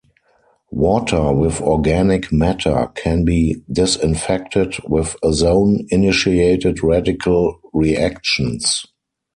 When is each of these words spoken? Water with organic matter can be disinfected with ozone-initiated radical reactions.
Water 0.71 1.31
with 1.31 1.61
organic 1.61 2.31
matter 2.33 2.89
can 2.95 3.23
be 3.23 3.57
disinfected 3.71 4.77
with 4.89 5.15
ozone-initiated 5.21 6.81
radical 6.81 7.61
reactions. 7.71 8.83